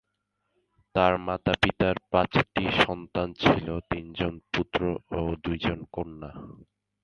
[0.95, 4.81] তার মাতা-পিতার পাঁচটি সন্তান ছিল: তিনজন পুত্র
[5.11, 6.31] ও দুইজন কন্যা।